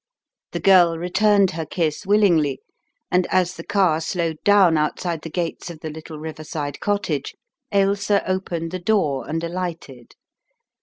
[0.53, 2.59] The girl returned her kiss willingly,
[3.11, 7.35] and as the car slowed down outside the gates of the little river side cottage,
[7.71, 10.15] Ailsa opened the door and alighted.